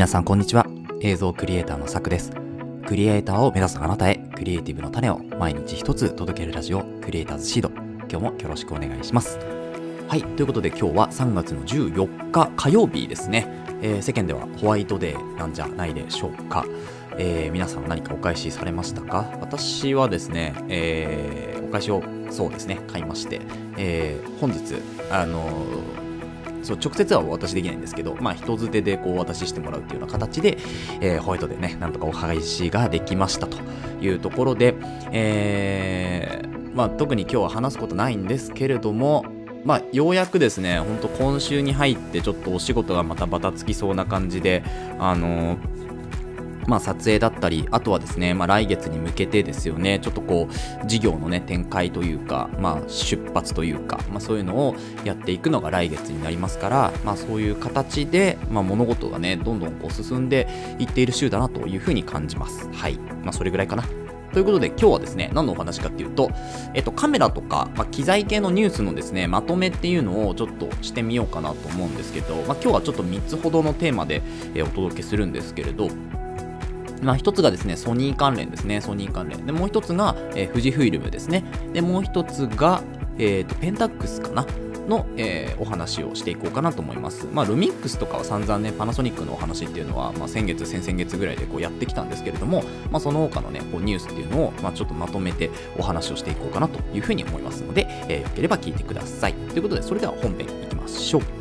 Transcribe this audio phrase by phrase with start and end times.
[0.00, 0.66] 皆さんこんにちは。
[1.02, 2.32] 映像クリエイターのさくです。
[2.86, 7.68] クリエイターを目指すあなたへクリエイティブの種を毎日一つ届けるラジオクリエイターズシード。
[8.08, 9.38] 今日もよろしくお願いします。
[10.08, 13.46] はいということで今日は3月の14日火曜日ですね、
[13.82, 16.64] えー、世間ではホワイトデーなんじゃないでしょうか。
[17.18, 19.30] えー、皆さん何かお返しされましたか？
[19.42, 23.42] 私はですね、えー、お返しをそうですね買いまして、
[23.76, 24.76] えー、本日
[25.10, 25.44] あの
[26.62, 30.58] そう直接はお渡しできないんですけど、まあ、人づてでこうお渡ししてもらうっていうような形で、
[31.00, 33.58] えー、ホワイトでね、なんとかお返しができましたと
[34.00, 34.74] いうところで、
[35.12, 39.24] えー、まあ、特に今日は話すことないんですけれども、
[39.64, 44.62] まあ、ようやくですね、ほんと今週に入ってちょっとお仕事がまたバタつきそうな感じで、
[44.98, 45.89] あのー
[46.70, 60.46] まあ、撮影だったり、あとはですね、まあ、来月に向けてですよね、ちょっとこう、事業のね、展開というか、まあ、出発というか、まあ、そういうのをやっていくのが来月になりますから、まあ、そういう形で、まあ、物事がね、どんどんこう進んで
[60.78, 62.70] いっている週だなというふうに感じます。
[62.72, 62.94] はい。
[63.24, 63.82] まあ、それぐらいかな。
[64.32, 66.30] ということで今日はですね、何のお話かっていうと、
[66.74, 74.22] えっと、カメラとか、まあ、機材系のニュースのですね、まとめっていうのをちょっとしてみようかなと思うんですけど、まあ、今日はちょっと3つほどのテーマで、
[74.54, 75.88] え、お届けするんですけれど、
[77.02, 79.46] まあ、一つがですね、ソニー関連ですね、ソニー関連。
[79.46, 81.44] で、もう一つが、えー、富士フイルムですね。
[81.72, 82.82] で、もう一つが、
[83.18, 84.46] えーと、ペンタックスかな？
[84.88, 87.28] の、えー、お話をしていこうかなと思います。
[87.32, 99.34] まあ、ルミックスとかは散々ね、パナソニックのお話っていうのは、まあ、先月、先々月ぐらいでこうやってきたんですけれども、まあ、その他のね、こうニュースっていうのを、まあ、ちょっとまとめてお話をしていこうかなというふうに思いますので、えー、よければ聞いてください。
[99.34, 101.39] ということで、それでは本編いきましょう。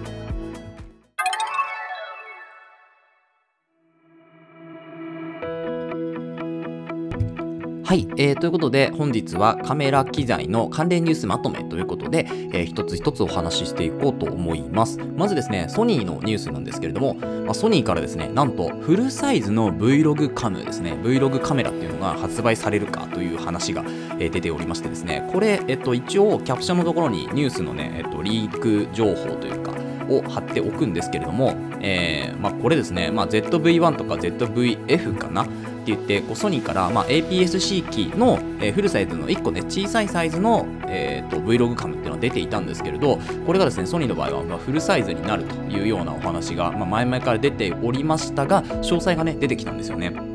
[7.89, 15.00] はい、えー、ということで本日はカメラ機材の関連ニュースまとめということで、えー、一つ一つお話ししていこうと思います。
[15.17, 23.83] まずですね、ソニーのニュースなんですけれども、まあ、ソニーからですね、なんとフルサイズの Vlog カムですね、Vlog カメラっていうのが発売されるかという話が、
[24.19, 29.73] えー、出ておりましてですね、これ、えっと、一応キャプションのところにニュースのね、えっと、リーク情報というか、
[30.09, 35.44] を貼っておくんですけれども、えーまあ、これですね、まあ、ZV-1 とか ZVF かな？
[35.44, 50.28] って言ってこうソニーから、まあ、APS-C 機の、えー、フルサイズの1個ね小さいサイズの、えーと、Vlog カムっていうのが出ていたんですけれどこれがですねソニーの場合は、まあ、フルサイズになるというようなお話が、まあ、前々から出ておりましたが詳細がね出てきたんですよね。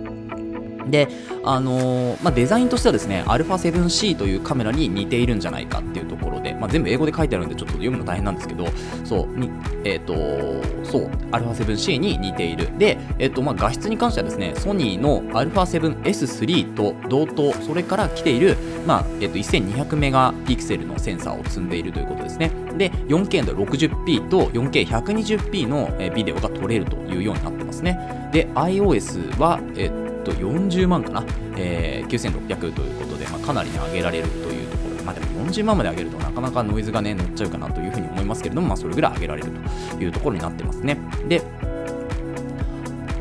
[0.90, 1.08] で、
[1.44, 8.68] あのー、まあ、デザインとしてはですね、α7C というカメラに似ているんじゃないかっていうところで、まあ、全部英語で書いてあるんでちょっと読むの大変なんですけど、
[9.06, 9.50] そう、に
[9.84, 12.78] えっ、ー、と、そう、α7C に似ている。
[12.78, 22.52] で、えっ、ー、と、まあ、画質に関してはですね、ソニーの α7S3 と同等、それから来ている、まあ、えっ、と、1200メガピクセルのセンサーを積んでいるということですね。
[22.78, 28.30] で、4K の 60p と 4K120p のビデオが撮れるというようになってますね。
[28.32, 31.25] で、iOS は、えっ、と と40万かな、
[31.57, 39.53] えー、9600ということで、まあ、かなり、ね、上げられるというところで、まあ、でも40万まで上げるとなかなかノイズがね乗っちゃうかなというふうに思いますけれども、まあ、それぐらい上げられる
[39.97, 40.99] というところになってますね。
[41.29, 41.43] で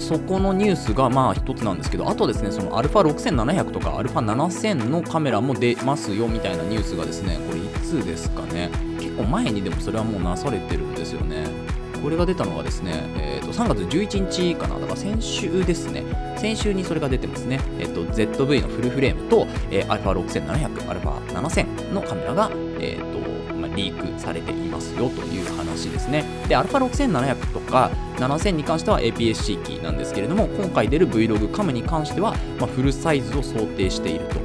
[0.03, 11.45] そこのニュースがまあ一つなんですけど、あとですね、その α6700 とか α7000 のカメラも出ますよみたいなニュースがですね、これいつですかね、結構前にでもそれはもうなされてるんですよね。
[12.02, 16.04] これが出たのがですね、えー、と3月11日かな、だから先週ですね、
[16.36, 22.50] 先週にそれが出てますね、えー、と ZV のフルフレームと、えー、α6700、α7000 のカメラが、
[22.80, 23.18] えーと
[23.54, 26.24] まあ、リークされていますよという話ですね。
[26.48, 34.41] で、α6700 とか7000に関しては APS-C 機なんですけれども、今回出る Vlog カムに関しては、まあ、フルサイズを想定していると。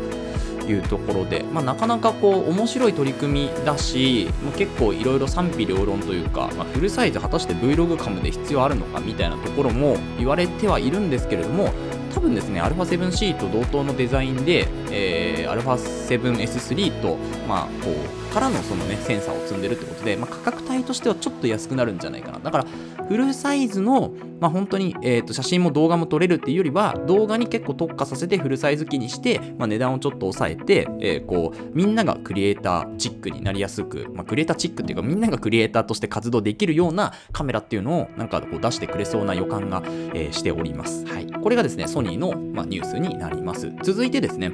[0.73, 11.73] いうところで、まあ、なかなかこう面白い取り組みだし、まあ、結構いろいろ賛否両論というか、まあ、フルサイズ果たして Vlog カムで必要あるのかみたいなところも言われてはいるんですけれども
[12.15, 17.17] 多分ですね α7C と同等のデザインで、えー、α7S3 と、
[17.47, 22.39] まあ、こうからのその、ね、センサーを積んでるってことで、まあ、価格帯としてはちょっと安くなるんじゃないかな。
[22.39, 22.67] だから
[23.09, 43.73] フルサイズの、まあ、本当に、えー、と写真も動画も撮れるっていうよりは動画に結構特化させてフルサイズ機にして、まあ、値段をちょっと抑えて、えー、こうみんながクリエイターチックになりやすく、まあ、クリエイターチックっていうかみんながクリエイターとして活動できるようなカメラっていうのをなんかこう出してくれそうな予感が、えー、しております、はい、これがですねソニーの、まあ、ニュースになります。
[43.83, 44.53] 続いてですね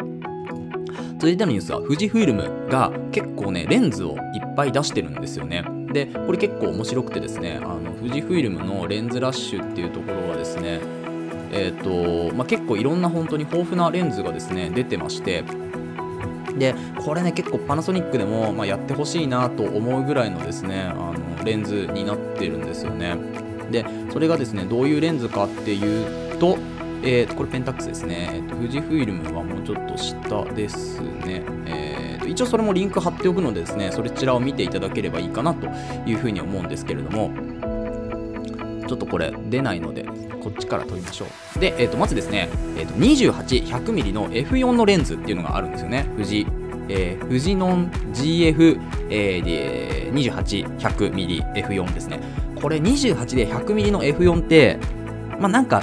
[1.19, 5.65] 続いてのニュースは富士フイルムが結構ねレンズをいっぱい出してるんですよね。
[5.93, 10.81] でこれ結構面白くてですねあの富士フイルムのレンズラッシュっていうところはですね
[11.53, 15.45] えっ、ー、とまあ、結構いろんな本当に豊富なレンズがですね出てまして
[16.59, 16.75] で
[17.05, 23.17] これね結構パナソニックでも、まあ、やってほしいなと思うぐらいのですねあのレンズになってるんですよね。
[23.71, 26.59] でそれがですねどういうレンズかっていうと
[27.07, 35.67] えー、とこれペンタックスですね、えーと、富士フイルムはもうちょっと下ですね、えーと、一応それもリンク貼っておくのでですねそちらを見ていただければいいかなと
[36.07, 37.31] いうふうに思うんですけれども。
[38.87, 40.05] ちょっとこれ出ないので
[40.43, 41.59] こっちから撮りましょう。
[41.59, 46.07] で、えー、とまずですね、えー、と 28100mm の F4 のレンズっていうのがあるんですよね。
[46.13, 46.47] 富士
[46.87, 48.79] えー、富士ノン GF、
[49.09, 52.21] えー、28100mm F4 ですね。
[52.61, 54.79] これ28で 100mm の F4 って、
[55.41, 55.83] まあなんか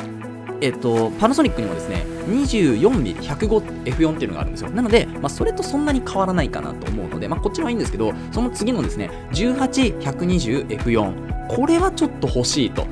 [0.61, 4.69] えっと、パナソニックにもですね、24mm105F4 っていうのがあるんですよ。
[4.69, 12.85] なので、まあ、それとそんなに変わらないかなと思うので、まあ、こっちはいいんですけど、その次のですね、18120F4、これはちょっと欲しいと。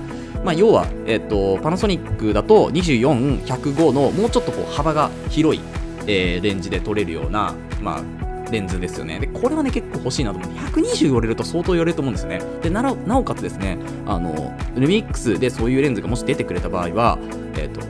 [0.43, 5.61] まあ、要は、えっと、パナソニックだと24105のもうちょっとこう幅が広い、
[6.07, 8.18] えー、レンジで撮れるような、まあ、
[8.51, 9.19] レンズですよね。
[9.19, 12.41] で、これはね、結構欲しいなと思って、120寄れると相当寄れると思うんですよね。
[12.61, 17.17] で、ななおかつですね、あの、ルミックスでそういうレンズがもし出てくれた場合は、
[17.55, 17.81] えっ、ー、と、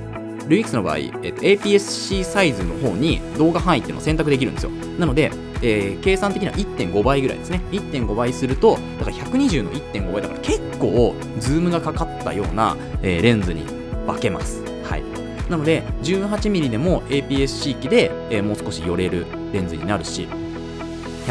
[0.49, 4.71] ルミックスの場合、えーと、APS-C サイズの方に動画範囲っていうのを選択できるんですよ。
[4.97, 7.61] なので、えー、計算的には1.5倍ぐらいですね。
[7.71, 13.63] 1.5倍すると、だから120の1.5倍だから結構ズームがかかったような、えー、レンズに
[14.07, 14.63] 化けます。
[14.83, 15.03] はい。
[15.49, 20.27] なので、18mm でも APS-C 機で、えー、もう少し寄れるレンズになるし、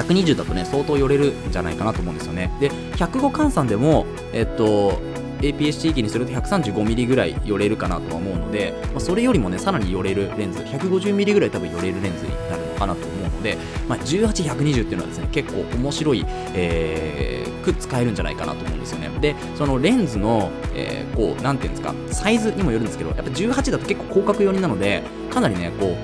[0.03, 2.51] 120だとね、相当寄れるんじゃないかなと思うんですよね。
[2.61, 5.01] で、105換算でも、えっと、
[5.41, 13.57] APS-C 機にすると 135mm ぐらい寄れるかなとは思うので、まあ、それよりもね、さらに寄れるレンズ、150mm ぐらい多分寄れるレンズになるのかなと思うので、
[13.89, 16.25] まあ、18、120っていうのはですね、結構面白い、
[16.55, 19.11] えー、く使えるんじゃないかなと思うんですよね。
[19.21, 25.97] で、そのレンズの、えー、こう、なんていうんですか、サイズにもよるんですけど、やっぱ18だと結構広角寄りなので、かなりね、こ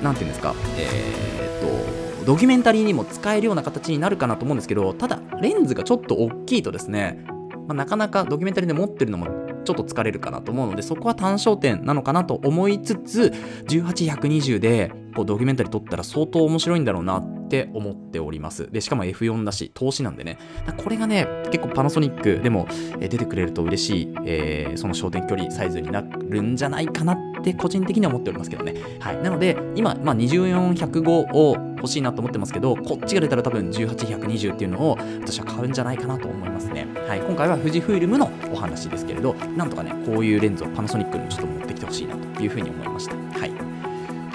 [0.00, 7.22] う、なんていうんですか、えー、っと、ドキュメンタリーにも使えるような形になるかなと思うんですけど、ただ、レンズがちょっと大きいとですね、
[7.68, 9.26] まあ、なかなかドキュメンタリーで持ってるのも
[9.64, 13.32] ちょっと疲れるかなと思うので、そこは単焦点なのかなと思いつつ、
[13.68, 18.70] 18120でこうドキュメンタリー撮ったら相当面白いんだろうなって思っております。
[18.70, 20.38] で、しかも F4 だし、投資なんでね。
[20.76, 22.66] これがね、結構パナソニックでも
[22.98, 28.74] 出てくれると嬉しい、えー、その焦点距離サイズになるんじゃないかなって個人的には思っておりますけどね。
[29.00, 29.22] はい。
[29.22, 36.86] なので、今、まあ、24105を欲しいなと思ってますけど、こっちが出たら多分18120っていうのを私は買うんじゃないかなと思いますね。
[37.06, 37.20] はい。
[37.20, 43.14] 今回は富士フイルムのお話ですけれど、なんとかね、こういうレンズをパナソニックにちょっと持ってきてほしいなというふうに思いました。
[43.38, 43.73] はい。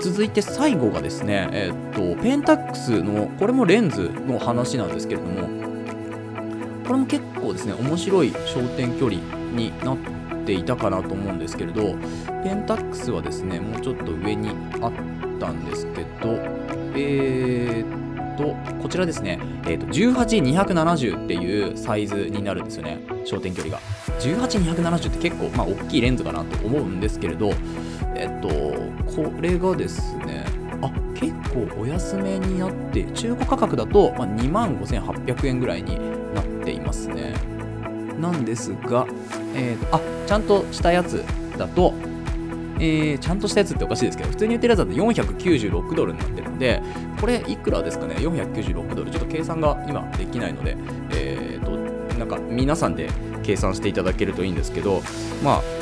[0.01, 5.47] 続いて最後がですね、えー、っと、ペンタックスの、これもレンズの話なんですけれども、
[6.85, 9.21] これも結構ですね、面白い焦点距離
[9.53, 9.97] になっ
[10.45, 11.95] ていたかなと思うんですけれど、
[12.43, 14.49] ペンタックスはですね、もうちょっと上に
[14.81, 14.91] あっ
[15.39, 16.39] たんですけど、
[16.95, 23.81] え、っと、こちらですね、えー、っと、18270っていうサイズになるんですよね、焦点距離が。
[24.21, 27.51] 18270って結構、まあ、大きいレンズかなと思うんですけれど、
[28.19, 28.49] えっと、
[29.15, 30.45] これがですね、
[30.81, 35.97] あ結構お安めになって、中古価格だと、ま、2万5800円ぐらいに
[36.33, 37.33] なっていますね。
[38.19, 39.07] なんですが、
[39.55, 41.23] えー、あちゃんとしたやつ
[41.57, 41.93] だと、
[42.75, 46.81] えー、ちゃんとしたやつっておかしいですけど、普通に売ってるやつだと496ドルになってるので、
[47.21, 49.11] これいくらですかね、496ドル。
[49.11, 50.75] ちょっと計算が今できないので、
[51.13, 53.09] えっ、ー、と、なんか皆さんで
[53.43, 55.01] 計算していただけるといいんですけど、
[55.41, 55.78] まあ、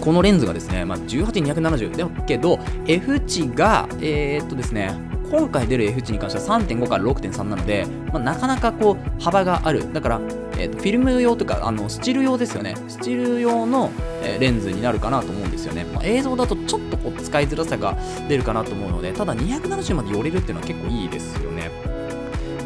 [0.00, 4.94] このレンズがですね、まあ、18270だけど F 値がえー、っとですね
[5.30, 9.92] 今回出る F 値に関しては3.5から6.3なので、まあ、なかなかこう幅がある。
[9.92, 10.20] だから、
[10.56, 12.74] えー、とフィルム用とかあのスチール用ですよね。
[12.88, 13.90] スチル用の、
[14.22, 17.96] え、レンズになるかなと思うんですよね、まあ、映像だとちょっとこう使いづらさが
[18.28, 21.97] 出るかなと思うのでただ270まで寄れるっていうのは結構いいですよね。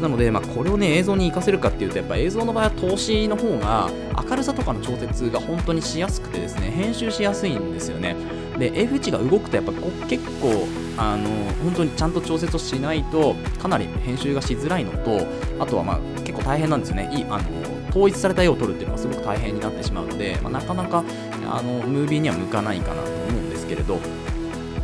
[0.03, 3.89] なので、まあ、これをね、映像に活かせるかっていうと、やっぱ映像の場合は投資の方が
[4.29, 8.15] 明るさとかの調節が本当にしやすくてですね、編集しやすいんですよね。
[8.59, 10.67] で、F 値が動くと、やっぱこ結構、
[10.97, 11.29] あの、
[11.63, 15.25] 本当にちゃんと調節をしないと、かなり編集がしづらいのと、
[15.57, 17.09] あとはまあ結構大変なんですよね。
[17.13, 17.43] いいあの
[17.89, 21.03] 統一された絵を撮るっていうのがすごく大変になってしまうので、まあ、なかなか
[21.49, 23.99] あのムービーには向かないかなと思うんですけれど、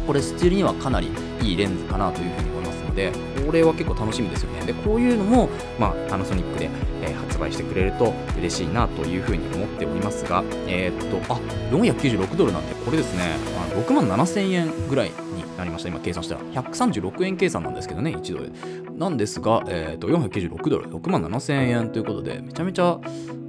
[0.07, 1.09] これスチールにはかなり
[1.41, 3.11] いいレンズかなというふうに思いますので、
[3.45, 4.65] これは結構楽しみですよね。
[4.65, 6.69] で、こういうのも、まあ、パナソニックで、
[7.01, 11.39] え、発売してくれると嬉しいなというふうに思っておりますが、えー、っと、あ、
[11.71, 15.89] 496ドルなんで、これですね、あ6万7000円ぐらいになりました。
[15.89, 16.41] 今計算したら。
[16.41, 18.51] 136円計算なんですけどね、1ドル。
[18.97, 22.99] なんですが、えー、っと、496ドル、6万7000円ということで、めちゃめちゃ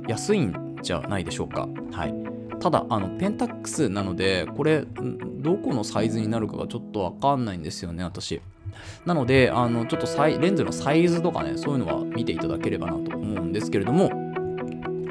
[0.06, 1.68] 安いんじゃないでしょうか。
[1.92, 2.14] はい。
[2.61, 4.85] ただ、あの、ペンタックスなので、これ、
[5.40, 8.40] どこのサイズになるかがちょっとわかんないんですよね、私。
[9.07, 14.11] なので、あの、ちょっとサイレンズのサイズとかね、そういうのは見ていただければなと思うんですけれども、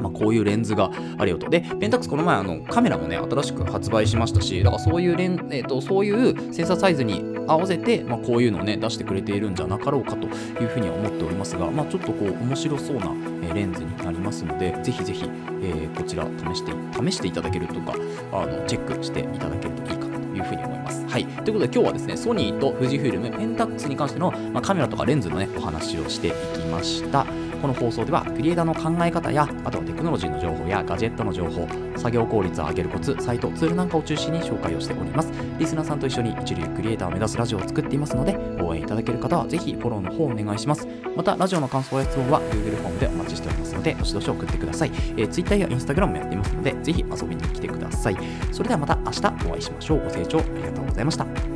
[0.01, 1.49] まあ、こういうレンズがあるよと。
[1.49, 13.13] で、ペンタックスこの前あのカメラもね、新しく発売しましたし、だからそういうレン、えーと、そういうセンサーサイズに合わせて、まあ、こういうのをね、出してくれているんじゃなかろうかというふうには思っておりますが、まあ、ちょっとこう、面白そうな、
[13.53, 16.71] レンズになりますので、ぜひぜひ、えー、こちら試して、
[17.03, 17.93] 試していただけるとか、
[18.31, 20.08] あのチェックしていただけるといいかなと
[20.39, 21.05] いうふうに思います。
[21.07, 21.25] はい。
[21.25, 27.25] ということで今日はですね、ソニーと富士フイルム、ペンタックスに関しての、まあ、カメラとかレンズのね、お話をしていきました。
[27.61, 35.31] この放送ではクリエイターの考え方やあとはテクノロジーの情報やガジェットの情報作業効率を上げるコツサイトツールなんかを中心に紹介をしております。
[35.57, 40.87] リスナーさんと一緒に一流クリエイターを目指すラジオを作っていますので応援いただける方はぜひフォローの方をお願いします。
[41.15, 48.17] またラジオの感想や質問は Google フォームでお待ちしておりますのでどしどし送ってください、えー、Twitter や Instagram もやっていますのでぜひ遊びに来てください。
[48.51, 50.03] それではまた明日お会いしましょう。
[50.03, 51.48] ご清聴ありがとうございました。